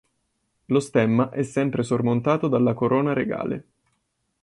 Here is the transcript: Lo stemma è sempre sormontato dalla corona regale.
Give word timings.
Lo 0.65 0.79
stemma 0.79 1.29
è 1.29 1.43
sempre 1.43 1.83
sormontato 1.83 2.47
dalla 2.47 2.73
corona 2.73 3.13
regale. 3.13 3.65